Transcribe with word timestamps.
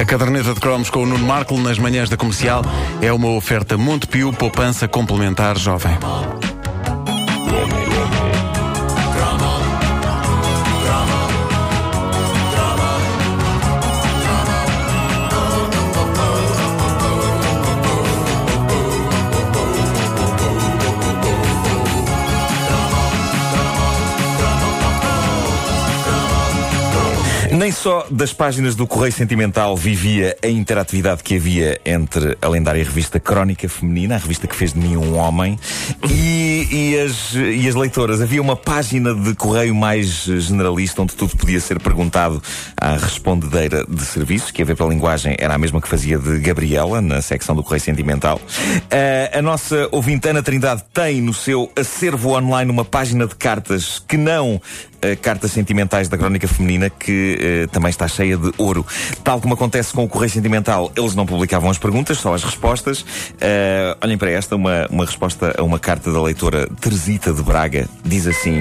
A 0.00 0.04
caderneta 0.06 0.54
de 0.54 0.60
cromos 0.60 0.88
com 0.88 1.02
o 1.02 1.06
Nuno 1.06 1.26
Marco 1.26 1.58
nas 1.58 1.78
manhãs 1.78 2.08
da 2.08 2.16
comercial 2.16 2.64
é 3.02 3.12
uma 3.12 3.28
oferta 3.32 3.76
Montepio 3.76 4.32
Poupança 4.32 4.88
Complementar 4.88 5.58
Jovem. 5.58 5.92
Nem 27.52 27.72
só 27.72 28.06
das 28.08 28.32
páginas 28.32 28.76
do 28.76 28.86
Correio 28.86 29.12
Sentimental 29.12 29.76
vivia 29.76 30.36
a 30.40 30.46
interatividade 30.46 31.22
que 31.24 31.34
havia 31.34 31.80
entre 31.84 32.38
a 32.40 32.48
lendária 32.48 32.84
revista 32.84 33.18
Crónica 33.18 33.68
Feminina, 33.68 34.14
a 34.14 34.18
revista 34.18 34.46
que 34.46 34.54
fez 34.54 34.72
de 34.72 34.78
mim 34.78 34.96
um 34.96 35.16
homem, 35.16 35.58
e, 36.08 36.68
e, 36.70 37.00
as, 37.00 37.34
e 37.34 37.68
as 37.68 37.74
leitoras. 37.74 38.20
Havia 38.20 38.40
uma 38.40 38.54
página 38.54 39.12
de 39.12 39.34
correio 39.34 39.74
mais 39.74 40.06
generalista 40.06 41.02
onde 41.02 41.16
tudo 41.16 41.36
podia 41.36 41.58
ser 41.58 41.80
perguntado 41.80 42.40
à 42.76 42.96
respondedeira 42.96 43.84
de 43.84 44.02
serviços, 44.02 44.52
que 44.52 44.62
a 44.62 44.64
ver 44.64 44.76
pela 44.76 44.90
linguagem 44.90 45.34
era 45.36 45.54
a 45.54 45.58
mesma 45.58 45.80
que 45.80 45.88
fazia 45.88 46.18
de 46.18 46.38
Gabriela, 46.38 47.00
na 47.00 47.20
secção 47.20 47.56
do 47.56 47.64
Correio 47.64 47.82
Sentimental. 47.82 48.36
Uh, 48.38 49.38
a 49.38 49.42
nossa 49.42 49.88
ouvinte 49.90 50.28
Ana 50.28 50.42
Trindade 50.42 50.84
tem 50.94 51.20
no 51.20 51.34
seu 51.34 51.70
acervo 51.74 52.30
online 52.30 52.70
uma 52.70 52.84
página 52.84 53.26
de 53.26 53.34
cartas 53.34 53.98
que 53.98 54.16
não 54.16 54.62
uh, 55.04 55.20
cartas 55.20 55.52
sentimentais 55.52 56.08
da 56.08 56.16
crónica 56.16 56.46
feminina 56.46 56.90
que 56.90 57.64
uh, 57.64 57.68
também 57.68 57.90
está 57.90 58.06
cheia 58.06 58.36
de 58.36 58.52
ouro. 58.58 58.86
Tal 59.24 59.40
como 59.40 59.54
acontece 59.54 59.92
com 59.92 60.04
o 60.04 60.08
Correio 60.08 60.30
Sentimental, 60.30 60.92
eles 60.96 61.14
não 61.14 61.26
publicavam 61.26 61.70
as 61.70 61.78
perguntas, 61.78 62.18
só 62.18 62.34
as 62.34 62.42
respostas. 62.42 63.00
Uh, 63.00 63.96
olhem 64.02 64.18
para 64.18 64.30
esta, 64.30 64.56
uma, 64.56 64.86
uma 64.90 65.04
resposta 65.04 65.54
a 65.58 65.62
uma 65.62 65.78
carta 65.78 66.12
da 66.12 66.20
leitora 66.22 66.68
Teresita 66.80 67.32
de 67.32 67.42
Braga. 67.42 67.88
Diz 68.04 68.26
assim. 68.26 68.60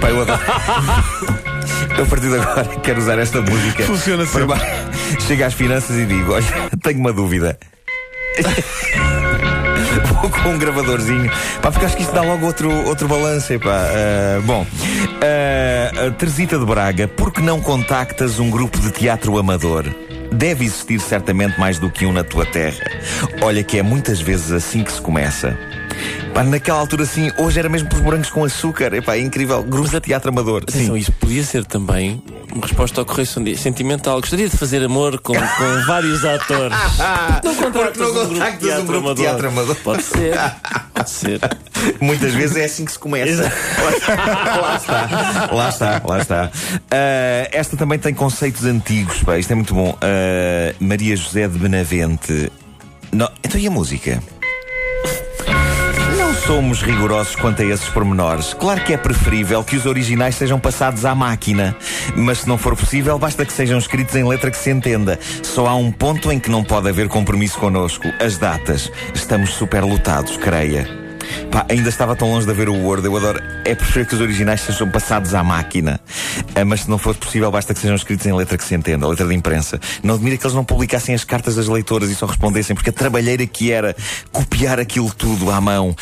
Pai, 0.00 0.10
eu 0.10 0.22
adoro. 0.22 0.40
Eu, 1.96 2.04
a 2.04 2.06
partir 2.06 2.28
de 2.28 2.36
agora, 2.36 2.64
quero 2.82 3.00
usar 3.00 3.18
esta 3.18 3.42
música. 3.42 3.82
Funciona 3.84 4.24
sempre. 4.24 4.58
Chega 5.26 5.46
às 5.46 5.54
finanças 5.54 5.96
e 5.96 6.06
digo: 6.06 6.32
Olha, 6.32 6.46
tenho 6.82 7.00
uma 7.00 7.12
dúvida. 7.12 7.58
Com 10.30 10.50
um 10.50 10.58
gravadorzinho. 10.58 11.30
Pá, 11.60 11.70
porque 11.70 11.84
acho 11.84 11.96
que 11.96 12.02
isto 12.02 12.14
dá 12.14 12.22
logo 12.22 12.46
outro, 12.46 12.70
outro 12.86 13.08
balanço. 13.08 13.54
Uh, 13.54 14.42
bom, 14.42 14.62
uh, 14.64 16.10
Teresita 16.12 16.58
de 16.58 16.64
Braga, 16.64 17.08
por 17.08 17.32
que 17.32 17.40
não 17.40 17.60
contactas 17.60 18.38
um 18.38 18.50
grupo 18.50 18.78
de 18.78 18.90
teatro 18.90 19.36
amador? 19.38 19.84
Deve 20.32 20.64
existir 20.64 21.00
certamente 21.00 21.58
mais 21.58 21.78
do 21.78 21.90
que 21.90 22.06
um 22.06 22.12
na 22.12 22.22
tua 22.22 22.46
terra. 22.46 22.84
Olha 23.42 23.62
que 23.64 23.78
é 23.78 23.82
muitas 23.82 24.20
vezes 24.20 24.52
assim 24.52 24.84
que 24.84 24.92
se 24.92 25.00
começa. 25.00 25.58
Pá, 26.34 26.44
naquela 26.44 26.78
altura, 26.78 27.04
sim, 27.04 27.30
hoje 27.36 27.58
era 27.58 27.68
mesmo 27.68 27.88
por 27.88 28.00
morangos 28.02 28.30
com 28.30 28.44
açúcar. 28.44 28.94
Epá, 28.94 29.16
é 29.16 29.20
incrível. 29.20 29.62
Grupos 29.62 29.90
de 29.90 30.00
teatro 30.00 30.30
amador. 30.30 30.62
Atenção, 30.62 30.94
sim. 30.94 31.00
isso 31.00 31.12
podia 31.12 31.42
ser 31.42 31.64
também 31.64 32.22
uma 32.52 32.66
resposta 32.66 33.00
ao 33.00 33.04
correio 33.04 33.26
sentimental. 33.56 34.20
Gostaria 34.20 34.48
de 34.48 34.56
fazer 34.56 34.82
amor 34.84 35.20
com, 35.20 35.34
com 35.34 35.82
vários 35.86 36.24
atores. 36.24 36.76
não 37.44 37.54
contratas 37.54 38.00
um, 38.00 38.12
grupo 38.12 38.34
de 38.34 38.58
teatro, 38.58 38.82
um 38.82 38.86
grupo 38.86 39.06
amador. 39.06 39.24
teatro 39.24 39.48
amador. 39.48 39.76
Pode 39.76 40.02
ser. 40.02 40.34
Pode 40.94 41.10
ser. 41.10 41.40
Muitas 42.00 42.32
vezes 42.34 42.56
é 42.56 42.64
assim 42.64 42.84
que 42.84 42.92
se 42.92 42.98
começa. 42.98 43.42
lá 43.42 44.76
está. 44.76 45.48
Lá 45.52 45.68
está, 45.68 46.02
lá 46.04 46.18
está. 46.18 46.50
Uh, 46.74 47.48
esta 47.52 47.76
também 47.76 47.98
tem 47.98 48.14
conceitos 48.14 48.64
antigos. 48.64 49.22
Pá, 49.22 49.38
isto 49.38 49.50
é 49.50 49.54
muito 49.54 49.74
bom. 49.74 49.90
Uh, 49.90 50.74
Maria 50.84 51.16
José 51.16 51.48
de 51.48 51.58
Benavente. 51.58 52.52
Não, 53.12 53.28
então 53.42 53.60
e 53.60 53.66
a 53.66 53.70
música? 53.70 54.22
Somos 56.50 56.82
rigorosos 56.82 57.36
quanto 57.36 57.62
a 57.62 57.64
esses 57.64 57.88
pormenores. 57.90 58.54
Claro 58.54 58.82
que 58.82 58.92
é 58.92 58.96
preferível 58.96 59.62
que 59.62 59.76
os 59.76 59.86
originais 59.86 60.34
sejam 60.34 60.58
passados 60.58 61.04
à 61.04 61.14
máquina, 61.14 61.76
mas 62.16 62.38
se 62.38 62.48
não 62.48 62.58
for 62.58 62.74
possível, 62.74 63.16
basta 63.20 63.46
que 63.46 63.52
sejam 63.52 63.78
escritos 63.78 64.16
em 64.16 64.26
letra 64.26 64.50
que 64.50 64.56
se 64.56 64.68
entenda. 64.68 65.16
Só 65.44 65.68
há 65.68 65.76
um 65.76 65.92
ponto 65.92 66.32
em 66.32 66.40
que 66.40 66.50
não 66.50 66.64
pode 66.64 66.88
haver 66.88 67.06
compromisso 67.06 67.56
connosco: 67.56 68.08
as 68.18 68.36
datas. 68.36 68.90
Estamos 69.14 69.50
superlotados, 69.50 70.36
creia. 70.38 70.99
Pá, 71.50 71.66
ainda 71.68 71.88
estava 71.88 72.14
tão 72.14 72.30
longe 72.30 72.46
de 72.46 72.52
haver 72.52 72.68
o 72.68 72.74
Word. 72.74 73.04
Eu 73.06 73.16
adoro. 73.16 73.40
É 73.64 73.74
preferível 73.74 74.06
que 74.06 74.14
os 74.14 74.20
originais 74.20 74.60
sejam 74.60 74.90
passados 74.90 75.34
à 75.34 75.42
máquina. 75.42 76.00
Ah, 76.54 76.64
mas 76.64 76.82
se 76.82 76.90
não 76.90 76.98
for 76.98 77.14
possível, 77.14 77.50
basta 77.50 77.74
que 77.74 77.80
sejam 77.80 77.96
escritos 77.96 78.26
em 78.26 78.32
letra 78.32 78.56
que 78.56 78.64
se 78.64 78.74
entenda, 78.74 79.06
letra 79.06 79.26
de 79.26 79.34
imprensa. 79.34 79.80
Não 80.02 80.14
admira 80.14 80.36
que 80.36 80.44
eles 80.44 80.54
não 80.54 80.64
publicassem 80.64 81.14
as 81.14 81.24
cartas 81.24 81.56
das 81.56 81.68
leitoras 81.68 82.10
e 82.10 82.14
só 82.14 82.26
respondessem, 82.26 82.74
porque 82.74 82.90
a 82.90 82.92
trabalheira 82.92 83.46
que 83.46 83.72
era 83.72 83.94
copiar 84.32 84.78
aquilo 84.78 85.12
tudo 85.12 85.50
à 85.50 85.60
mão. 85.60 85.90
Uh, 85.90 85.96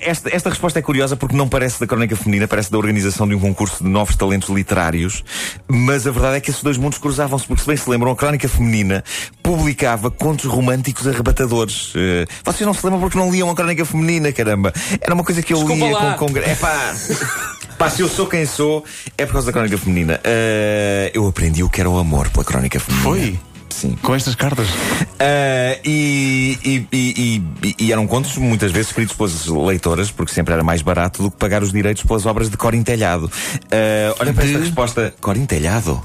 esta, 0.00 0.34
esta 0.34 0.50
resposta 0.50 0.78
é 0.78 0.82
curiosa 0.82 1.16
porque 1.16 1.36
não 1.36 1.48
parece 1.48 1.80
da 1.80 1.86
crónica 1.86 2.16
feminina, 2.16 2.48
parece 2.48 2.70
da 2.70 2.78
organização 2.78 3.28
de 3.28 3.34
um 3.34 3.40
concurso 3.40 3.82
de 3.84 3.90
novos 3.90 4.16
talentos 4.16 4.48
literários. 4.48 5.24
Mas 5.68 6.06
a 6.06 6.10
verdade 6.10 6.36
é 6.36 6.40
que 6.40 6.50
esses 6.50 6.62
dois 6.62 6.76
mundos 6.76 6.98
cruzavam-se, 6.98 7.46
porque 7.46 7.62
se 7.62 7.66
bem 7.66 7.76
se 7.76 7.88
lembram, 7.88 8.12
a 8.12 8.16
crónica 8.16 8.48
feminina 8.48 9.04
publicava 9.42 10.10
contos 10.10 10.44
românticos 10.46 11.06
arrebatadores. 11.06 11.94
Uh, 11.94 12.26
vocês 12.44 12.66
não 12.66 12.74
se 12.74 12.84
lembram 12.84 13.00
porque 13.00 13.18
não 13.18 13.30
liam 13.30 13.50
a 13.50 13.54
crónica 13.54 13.84
feminina, 13.84 14.32
caramba. 14.44 14.72
Era 15.00 15.14
uma 15.14 15.24
coisa 15.24 15.42
que 15.42 15.52
eu 15.52 15.58
Desculpa 15.58 15.84
lia 15.84 15.94
lá. 15.94 16.14
com, 16.14 16.32
com. 16.32 16.38
É 16.38 16.54
pá. 16.54 16.94
Pá, 17.78 17.88
se 17.88 18.02
eu 18.02 18.10
sou 18.10 18.26
quem 18.26 18.44
sou, 18.44 18.84
é 19.16 19.24
por 19.24 19.32
causa 19.32 19.46
da 19.46 19.52
crónica 19.54 19.78
feminina. 19.78 20.16
Uh, 20.16 21.10
eu 21.14 21.26
aprendi 21.26 21.62
o 21.62 21.70
que 21.70 21.80
era 21.80 21.88
o 21.88 21.96
amor 21.96 22.28
pela 22.28 22.44
crónica 22.44 22.78
feminina. 22.78 23.08
Foi? 23.08 23.40
Sim. 23.70 23.96
Com 24.02 24.14
estas 24.14 24.34
cartas? 24.34 24.68
Uh, 24.68 25.80
e, 25.82 26.58
e, 26.62 26.86
e, 26.92 27.74
e, 27.78 27.90
eram 27.90 28.06
contos 28.06 28.36
muitas 28.36 28.70
vezes 28.70 28.88
escritos 28.88 29.16
pelas 29.16 29.46
leitoras, 29.46 30.10
porque 30.10 30.30
sempre 30.30 30.52
era 30.52 30.62
mais 30.62 30.82
barato 30.82 31.22
do 31.22 31.30
que 31.30 31.38
pagar 31.38 31.62
os 31.62 31.72
direitos 31.72 32.02
pelas 32.02 32.26
obras 32.26 32.50
de 32.50 32.56
Corintelhado. 32.58 33.24
Uh, 33.26 34.14
olha 34.20 34.34
para 34.34 34.44
esta 34.44 34.58
resposta: 34.58 35.14
Corintelhado? 35.18 36.02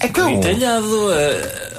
É 0.00 0.08
que 0.08 0.20
Corintelhado. 0.20 0.86
Uh, 0.86 1.10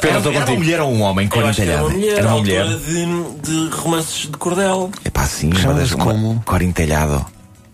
era, 0.02 0.18
era 0.18 0.46
uma 0.46 0.56
mulher 0.56 0.82
ou 0.82 0.92
um 0.92 1.02
homem 1.02 1.30
uma 1.34 1.52
mulher, 1.52 2.18
era 2.18 2.28
uma 2.28 2.38
mulher. 2.38 2.66
De, 2.66 3.06
de 3.42 3.76
romances 3.76 4.24
de 4.24 4.38
cordel. 4.38 4.92
É 5.04 5.10
pá, 5.10 5.26
sim, 5.26 5.54
Chama-se 5.54 5.96
como? 5.96 6.42
Corintelhado. 6.46 7.26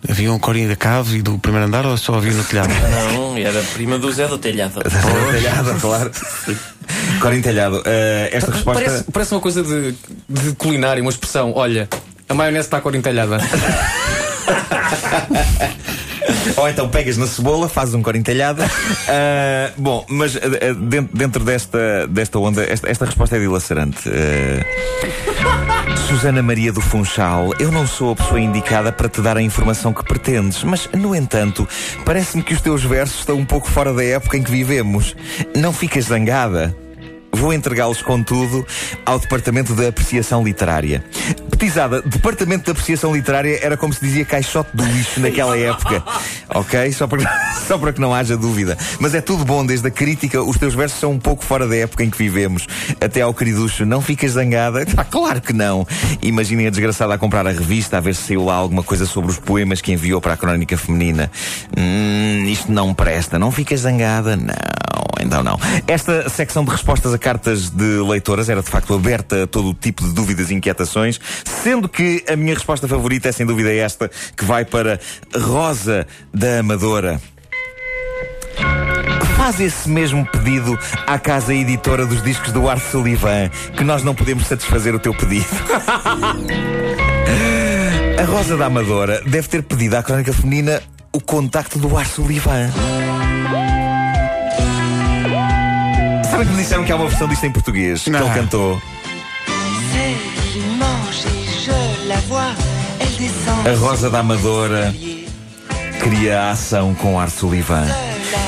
Havia 0.09 0.33
um 0.33 0.39
corinho 0.39 0.67
da 0.67 0.75
cave 0.75 1.19
e 1.19 1.21
do 1.21 1.39
primeiro 1.39 1.67
andar 1.67 1.85
ou 1.85 1.95
só 1.95 2.15
havia 2.15 2.33
no 2.33 2.43
telhado? 2.43 2.73
Não, 3.13 3.37
era 3.37 3.61
prima 3.73 3.97
do 3.97 4.11
Zé 4.11 4.27
do 4.27 4.37
Telhado. 4.37 4.81
Zé 4.85 4.99
do 4.99 5.31
Telhado, 5.31 5.79
claro. 5.79 6.11
Corinho 7.21 7.41
Telhado. 7.41 7.77
Uh, 7.77 8.27
esta 8.31 8.51
resposta. 8.51 8.83
Parece, 8.83 9.03
parece 9.11 9.33
uma 9.33 9.39
coisa 9.39 9.63
de, 9.63 9.95
de 10.27 10.51
culinária, 10.55 11.01
uma 11.01 11.09
expressão. 11.09 11.53
Olha, 11.55 11.87
a 12.27 12.33
maionese 12.33 12.67
está 12.67 12.81
corinho 12.81 13.03
telhada. 13.03 13.37
Ou 16.57 16.69
então 16.69 16.89
pegas 16.89 17.17
na 17.17 17.27
cebola, 17.27 17.67
fazes 17.69 17.93
um 17.93 18.01
corintelhado. 18.01 18.61
Uh, 18.63 19.71
bom, 19.81 20.05
mas 20.09 20.35
uh, 20.35 20.39
dentro, 20.75 21.17
dentro, 21.17 21.43
desta, 21.43 22.07
desta 22.07 22.39
onda, 22.39 22.63
esta, 22.63 22.89
esta 22.89 23.05
resposta 23.05 23.35
é 23.37 23.39
dilacerante. 23.39 24.09
Uh, 24.09 24.63
Susana 26.07 26.41
Maria 26.43 26.71
do 26.71 26.81
Funchal, 26.81 27.53
eu 27.59 27.71
não 27.71 27.87
sou 27.87 28.11
a 28.11 28.15
pessoa 28.15 28.39
indicada 28.39 28.91
para 28.91 29.09
te 29.09 29.21
dar 29.21 29.37
a 29.37 29.41
informação 29.41 29.93
que 29.93 30.03
pretendes, 30.03 30.63
mas, 30.63 30.87
no 30.93 31.15
entanto, 31.15 31.67
parece-me 32.05 32.43
que 32.43 32.53
os 32.53 32.61
teus 32.61 32.83
versos 32.83 33.19
estão 33.19 33.37
um 33.37 33.45
pouco 33.45 33.69
fora 33.69 33.93
da 33.93 34.03
época 34.03 34.37
em 34.37 34.43
que 34.43 34.51
vivemos. 34.51 35.15
Não 35.55 35.73
ficas 35.73 36.05
zangada? 36.05 36.75
Vou 37.33 37.51
entregá-los, 37.51 38.01
contudo, 38.01 38.65
ao 39.05 39.19
Departamento 39.19 39.73
de 39.73 39.87
Apreciação 39.87 40.43
Literária. 40.43 41.03
Petizada, 41.49 42.01
Departamento 42.01 42.65
de 42.65 42.71
Apreciação 42.71 43.15
Literária 43.15 43.59
era 43.61 43.75
como 43.75 43.91
se 43.91 43.99
dizia 43.99 44.23
caixote 44.23 44.69
do 44.75 44.85
lixo 44.85 45.19
naquela 45.19 45.57
época. 45.57 46.03
Ok? 46.55 46.91
Só 46.91 47.07
para, 47.07 47.23
só 47.67 47.79
para 47.79 47.91
que 47.91 47.99
não 47.99 48.13
haja 48.13 48.37
dúvida. 48.37 48.77
Mas 48.99 49.15
é 49.15 49.21
tudo 49.21 49.43
bom, 49.43 49.65
desde 49.65 49.87
a 49.87 49.91
crítica, 49.91 50.43
os 50.43 50.55
teus 50.57 50.75
versos 50.75 50.99
são 50.99 51.11
um 51.11 51.19
pouco 51.19 51.43
fora 51.43 51.67
da 51.67 51.75
época 51.75 52.03
em 52.03 52.09
que 52.11 52.17
vivemos. 52.17 52.67
Até 53.01 53.21
ao 53.21 53.33
queriducho, 53.33 53.85
não 53.85 54.01
ficas 54.01 54.31
zangada? 54.31 54.85
Ah, 54.95 55.03
claro 55.03 55.41
que 55.41 55.51
não. 55.51 55.87
Imaginem 56.21 56.67
a 56.67 56.69
desgraçada 56.69 57.13
a 57.15 57.17
comprar 57.17 57.47
a 57.47 57.51
revista, 57.51 57.97
a 57.97 57.99
ver 57.99 58.13
se 58.13 58.27
saiu 58.27 58.45
lá 58.45 58.53
alguma 58.53 58.83
coisa 58.83 59.07
sobre 59.07 59.31
os 59.31 59.39
poemas 59.39 59.81
que 59.81 59.91
enviou 59.91 60.21
para 60.21 60.33
a 60.33 60.37
crónica 60.37 60.77
feminina. 60.77 61.31
Hum, 61.75 62.45
isto 62.45 62.71
não 62.71 62.93
presta. 62.93 63.39
Não 63.39 63.51
ficas 63.51 63.79
zangada? 63.81 64.35
Não. 64.35 65.02
Então 65.23 65.41
não. 65.41 65.57
Esta 65.87 66.29
secção 66.29 66.63
de 66.65 66.71
respostas 66.71 67.13
a 67.13 67.17
cartas 67.17 67.69
de 67.69 68.01
leitoras 68.01 68.49
era 68.49 68.61
de 68.61 68.69
facto 68.69 68.93
aberta 68.93 69.43
a 69.43 69.47
todo 69.47 69.69
o 69.69 69.73
tipo 69.73 70.03
de 70.03 70.13
dúvidas 70.13 70.51
e 70.51 70.53
inquietações, 70.53 71.19
sendo 71.45 71.87
que 71.87 72.23
a 72.27 72.35
minha 72.35 72.53
resposta 72.53 72.87
favorita 72.87 73.29
é 73.29 73.31
sem 73.31 73.45
dúvida 73.45 73.73
esta, 73.73 74.09
que 74.35 74.43
vai 74.45 74.65
para 74.65 74.99
Rosa 75.35 76.05
da 76.33 76.59
Amadora. 76.59 77.21
Faz 79.37 79.59
esse 79.59 79.89
mesmo 79.89 80.25
pedido 80.25 80.77
à 81.07 81.17
casa 81.19 81.53
editora 81.53 82.05
dos 82.05 82.23
discos 82.23 82.51
do 82.51 82.69
Art 82.69 82.81
Sullivan, 82.81 83.49
que 83.75 83.83
nós 83.83 84.03
não 84.03 84.15
podemos 84.15 84.45
satisfazer 84.45 84.93
o 84.95 84.99
teu 84.99 85.13
pedido. 85.13 85.45
A 88.17 88.25
Rosa 88.25 88.55
da 88.55 88.67
Amadora 88.67 89.21
deve 89.25 89.47
ter 89.49 89.63
pedido 89.63 89.95
à 89.95 90.03
crónica 90.03 90.31
feminina 90.31 90.81
o 91.11 91.19
contacto 91.19 91.77
do 91.77 91.97
Art 91.97 92.07
Sullivan. 92.07 92.69
Sabem 96.33 96.47
que 96.47 96.53
me 96.53 96.63
disseram 96.63 96.83
que 96.83 96.91
há 96.91 96.95
uma 96.95 97.07
versão 97.07 97.27
disto 97.27 97.45
em 97.45 97.51
português? 97.51 98.07
Não. 98.07 98.19
Que 98.19 98.25
ele 98.25 98.33
cantou. 98.33 98.81
A 103.63 103.75
Rosa 103.77 104.09
da 104.09 104.19
Amadora 104.19 104.91
cria 105.99 106.41
a 106.41 106.49
ação 106.49 106.95
com 106.95 107.19
Art 107.19 107.31
Sullivan. 107.31 107.85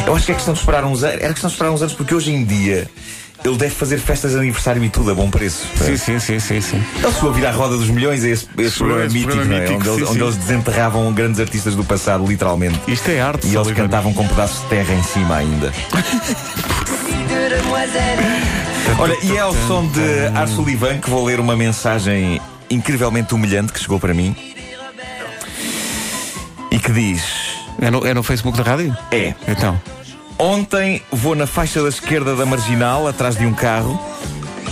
Eu 0.08 0.16
acho 0.16 0.26
que 0.26 0.32
é 0.32 0.36
questão 0.36 0.56
de 0.56 0.62
esperar 0.62 0.84
uns 0.84 1.04
anos. 1.04 1.22
Era 1.22 1.32
questão 1.32 1.48
de 1.48 1.54
esperar 1.54 1.72
uns 1.72 1.82
anos 1.84 1.94
porque 1.94 2.16
hoje 2.16 2.32
em 2.32 2.44
dia 2.44 2.90
ele 3.44 3.56
deve 3.56 3.76
fazer 3.76 4.00
festas 4.00 4.32
de 4.32 4.38
aniversário 4.40 4.84
e 4.84 4.90
tudo 4.90 5.12
a 5.12 5.14
bom 5.14 5.30
preço. 5.30 5.68
Sim, 5.78 5.96
sim, 5.96 6.20
sim, 6.20 6.40
sim, 6.40 6.62
sim. 6.62 6.84
Ele 6.96 7.14
chegou 7.14 7.30
a 7.30 7.34
vir 7.34 7.46
à 7.46 7.52
Roda 7.52 7.78
dos 7.78 7.90
Milhões, 7.90 8.24
é 8.24 8.30
esse, 8.30 8.48
esse 8.58 8.78
programa 8.80 9.04
mítico, 9.04 9.26
programa 9.26 9.46
não 9.46 9.58
é? 9.58 9.70
mítico, 9.70 9.78
onde, 9.78 9.90
eles, 9.90 10.00
sim, 10.00 10.06
onde 10.06 10.20
sim. 10.20 10.26
eles 10.26 10.38
desenterravam 10.38 11.14
grandes 11.14 11.40
artistas 11.40 11.76
do 11.76 11.84
passado, 11.84 12.26
literalmente. 12.26 12.82
Isto 12.88 13.12
é 13.12 13.22
arte, 13.22 13.46
E 13.46 13.56
eles 13.56 13.72
cantavam 13.74 14.12
com 14.12 14.28
pedaços 14.28 14.64
de 14.64 14.70
terra 14.70 14.92
em 14.92 15.04
cima 15.04 15.36
ainda. 15.36 15.72
Olha, 18.98 19.18
e 19.22 19.36
é 19.36 19.40
ao 19.40 19.54
som 19.54 19.86
de 19.88 20.28
Art 20.34 20.50
Sullivan 20.50 21.00
que 21.00 21.10
vou 21.10 21.26
ler 21.26 21.40
uma 21.40 21.56
mensagem 21.56 22.40
incrivelmente 22.70 23.34
humilhante 23.34 23.74
que 23.74 23.80
chegou 23.80 24.00
para 24.00 24.14
mim. 24.14 24.36
E 26.72 26.80
que 26.80 26.92
diz: 26.92 27.24
É 27.82 27.92
no, 27.92 28.06
é 28.06 28.14
no 28.14 28.24
Facebook 28.24 28.58
da 28.58 28.64
rádio? 28.64 28.96
É. 29.12 29.34
Então. 29.48 29.80
Ontem 30.38 31.02
vou 31.12 31.36
na 31.36 31.48
faixa 31.48 31.82
da 31.82 31.90
esquerda 31.90 32.36
da 32.36 32.46
marginal, 32.46 33.08
atrás 33.08 33.38
de 33.38 33.46
um 33.46 33.54
carro. 33.54 34.00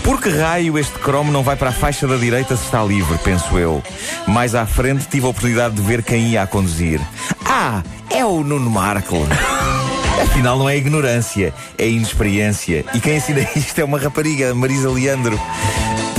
Por 0.04 0.22
que 0.22 0.30
raio 0.30 0.78
este 0.78 1.00
cromo 1.00 1.32
não 1.32 1.42
vai 1.42 1.56
para 1.56 1.70
a 1.70 1.74
faixa 1.74 2.06
da 2.06 2.18
direita 2.18 2.58
se 2.58 2.66
está 2.66 2.84
livre, 2.84 3.18
penso 3.24 3.58
eu. 3.58 3.82
Mais 4.28 4.54
à 4.56 4.66
frente 4.66 5.08
tive 5.08 5.26
a 5.26 5.30
oportunidade 5.30 5.76
de 5.76 5.82
ver 5.82 6.04
quem 6.04 6.28
ia 6.28 6.44
a 6.44 6.48
conduzir. 6.48 7.00
Ah, 7.46 7.82
é 8.10 8.26
o 8.26 8.44
Nuno 8.44 8.70
Marco. 8.70 9.18
Afinal, 10.22 10.58
não 10.58 10.70
é 10.70 10.78
ignorância, 10.78 11.54
é 11.78 11.88
inexperiência. 11.88 12.86
E 12.94 13.00
quem 13.00 13.18
ensina 13.18 13.42
isto 13.56 13.80
é 13.80 13.84
uma 13.84 14.00
rapariga, 14.00 14.54
Marisa 14.54 14.90
Leandro. 14.90 15.40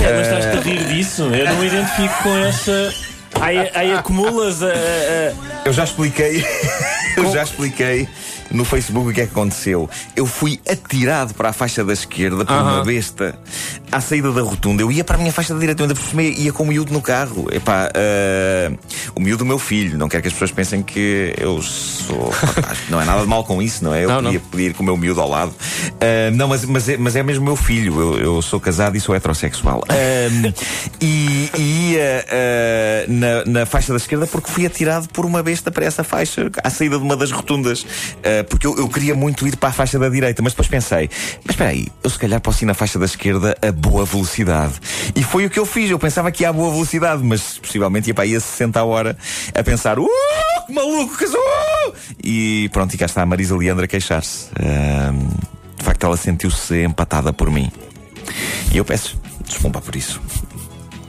É, 0.03 0.13
mas 0.13 0.27
estás 0.27 0.57
a 0.57 0.61
rir 0.61 0.83
disso? 0.85 1.23
Eu 1.23 1.45
não 1.45 1.55
me 1.59 1.67
identifico 1.67 2.13
com 2.23 2.37
essa. 2.37 2.93
Aí, 3.41 3.69
aí 3.73 3.91
acumulas 3.93 4.61
a- 4.63 4.67
a- 4.67 5.33
Eu 5.65 5.73
já 5.73 5.83
expliquei, 5.83 6.45
eu 7.17 7.31
já 7.31 7.43
expliquei 7.43 8.07
no 8.51 8.63
Facebook 8.65 9.09
o 9.09 9.13
que 9.13 9.21
é 9.21 9.25
que 9.25 9.31
aconteceu. 9.31 9.89
Eu 10.15 10.25
fui 10.25 10.59
atirado 10.69 11.33
para 11.33 11.49
a 11.49 11.53
faixa 11.53 11.83
da 11.83 11.93
esquerda 11.93 12.45
por 12.45 12.53
uma 12.53 12.83
besta 12.83 13.37
à 13.91 13.99
saída 14.01 14.31
da 14.31 14.41
rotunda. 14.41 14.81
Eu 14.81 14.91
ia 14.91 15.03
para 15.03 15.15
a 15.15 15.19
minha 15.19 15.31
faixa 15.31 15.53
da 15.53 15.59
direita, 15.59 15.81
eu 15.81 15.87
ainda 15.87 15.99
por 15.99 16.21
ia 16.21 16.51
com 16.53 16.63
o 16.63 16.67
miúdo 16.67 16.91
no 16.93 17.01
carro. 17.01 17.47
Epá, 17.51 17.89
ah, 17.93 18.71
o 19.15 19.19
miúdo 19.19 19.39
do 19.39 19.45
meu 19.45 19.59
filho. 19.59 19.97
Não 19.97 20.07
quero 20.07 20.21
que 20.23 20.27
as 20.27 20.33
pessoas 20.33 20.51
pensem 20.51 20.81
que 20.83 21.33
eu 21.37 21.61
sou. 21.61 22.29
Rapaz, 22.29 22.79
não 22.89 23.01
é 23.01 23.05
nada 23.05 23.21
de 23.21 23.27
mal 23.27 23.43
com 23.43 23.61
isso, 23.61 23.83
não 23.83 23.93
é? 23.93 24.03
Eu 24.03 24.09
Não, 24.09 24.15
não. 24.21 24.23
podia, 24.23 24.39
podia 24.39 24.67
ir 24.67 24.73
com 24.73 24.83
o 24.83 24.85
meu 24.85 24.97
miúdo 24.97 25.21
ao 25.21 25.29
lado. 25.29 25.53
Ah, 25.99 26.31
não, 26.31 26.47
mas, 26.47 26.65
mas, 26.65 26.89
é, 26.89 26.97
mas 26.97 27.15
é 27.15 27.23
mesmo 27.23 27.45
meu 27.45 27.55
filho. 27.55 27.99
Eu, 27.99 28.17
eu 28.19 28.41
sou 28.41 28.59
casado 28.59 28.95
e 28.95 29.01
sou 29.01 29.15
heterossexual. 29.15 29.83
Ah, 29.89 30.53
e, 31.01 31.49
e 31.57 31.91
ia 31.93 32.25
na, 33.07 33.45
na 33.45 33.65
faixa 33.65 33.91
da 33.91 33.97
esquerda 33.97 34.27
porque 34.27 34.49
fui 34.49 34.65
atirado 34.65 35.07
por 35.09 35.25
uma 35.25 35.41
besta 35.43 35.71
para 35.71 35.85
essa 35.85 36.03
faixa 36.03 36.49
à 36.63 36.69
saída 36.69 36.97
de 36.97 37.03
uma 37.03 37.15
das 37.15 37.31
rotundas. 37.31 37.85
Ah, 38.39 38.43
porque 38.43 38.67
eu, 38.67 38.77
eu 38.77 38.89
queria 38.89 39.15
muito 39.15 39.47
ir 39.47 39.55
para 39.55 39.69
a 39.69 39.71
faixa 39.71 39.99
da 39.99 40.09
direita, 40.09 40.41
mas 40.41 40.53
depois 40.53 40.67
pensei: 40.67 41.09
mas 41.43 41.51
espera 41.51 41.69
aí, 41.71 41.87
eu 42.03 42.09
se 42.09 42.17
calhar 42.19 42.39
posso 42.41 42.63
ir 42.63 42.67
na 42.67 42.73
faixa 42.73 42.99
da 42.99 43.05
esquerda 43.05 43.55
a 43.61 43.71
boa 43.71 44.05
velocidade. 44.05 44.73
E 45.15 45.23
foi 45.23 45.45
o 45.45 45.49
que 45.49 45.59
eu 45.59 45.65
fiz. 45.65 45.89
Eu 45.89 45.99
pensava 45.99 46.31
que 46.31 46.43
ia 46.43 46.49
a 46.49 46.53
boa 46.53 46.71
velocidade, 46.71 47.23
mas 47.23 47.57
possivelmente 47.57 48.09
ia 48.09 48.13
para 48.13 48.23
aí 48.23 48.35
a 48.35 48.39
60 48.39 48.79
a 48.79 48.83
hora 48.83 49.17
a 49.53 49.63
pensar: 49.63 49.99
uh, 49.99 50.07
que 50.67 50.73
maluco, 50.73 51.17
que 51.17 51.27
sou! 51.27 51.95
E 52.23 52.69
pronto, 52.71 52.93
e 52.93 52.97
cá 52.97 53.05
está 53.05 53.21
a 53.21 53.25
Marisa 53.25 53.55
Leandra 53.55 53.85
a 53.85 53.87
queixar-se. 53.87 54.47
Ah, 54.55 55.13
de 55.77 55.83
facto, 55.83 56.03
ela 56.05 56.17
sentiu-se 56.17 56.83
empatada 56.83 57.31
por 57.31 57.49
mim. 57.51 57.71
E 58.71 58.77
eu 58.77 58.85
peço 58.85 59.19
desculpa 59.45 59.81
por 59.81 59.95
isso. 59.95 60.21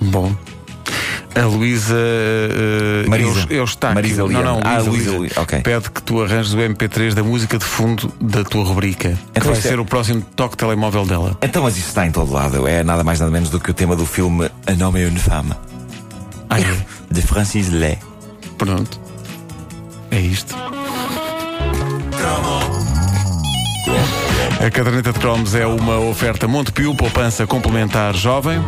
Bom. 0.00 0.34
A 1.38 1.44
Luísa. 1.44 1.94
eh, 1.96 3.04
Marisa. 3.08 3.46
Eu, 3.50 3.58
eu 3.58 3.64
está 3.64 3.92
Marisa 3.92 4.24
aqui. 4.24 4.32
Não, 4.32 4.42
não, 4.42 4.52
Leandro. 4.54 4.68
Ah, 4.70 4.78
Luísa, 4.78 4.90
Luísa, 4.90 5.10
Luísa. 5.10 5.18
Luísa, 5.18 5.40
ok. 5.42 5.60
Pede 5.60 5.90
que 5.90 6.02
tu 6.02 6.22
arranjes 6.22 6.54
o 6.54 6.56
MP3 6.58 7.12
da 7.14 7.22
música 7.22 7.58
de 7.58 7.64
fundo 7.64 8.10
da 8.20 8.42
tua 8.42 8.64
rubrica. 8.64 9.10
que 9.10 9.16
Então 9.38 9.44
vai 9.50 9.52
isto 9.54 9.66
é- 9.66 9.70
ser 9.70 9.78
o 9.80 9.84
próximo 9.84 10.22
toque 10.34 10.56
telemóvel 10.56 11.04
dela. 11.04 11.36
Então, 11.42 11.62
mas 11.62 11.76
isso 11.76 11.88
está 11.88 12.06
em 12.06 12.10
todo 12.10 12.32
lado. 12.32 12.66
É 12.66 12.82
nada 12.82 13.04
mais 13.04 13.20
nada 13.20 13.30
menos 13.30 13.50
do 13.50 13.60
que 13.60 13.70
o 13.70 13.74
tema 13.74 13.94
do 13.94 14.06
filme 14.06 14.50
A 14.66 14.72
Nome 14.72 15.02
é 15.02 15.06
une 15.06 15.18
Femme, 15.18 15.52
Ah, 16.48 16.58
é? 16.58 16.64
de 17.10 17.20
Francis 17.22 17.70
Lé. 17.70 17.98
Pronto. 18.56 18.98
É 20.10 20.18
isto. 20.20 20.54
A 24.64 24.70
caderneta 24.70 25.12
de 25.12 25.18
cromos 25.18 25.54
é 25.54 25.66
uma 25.66 25.98
oferta 25.98 26.48
Montepio, 26.48 26.94
poupança 26.94 27.46
complementar 27.46 28.14
jovem. 28.14 28.58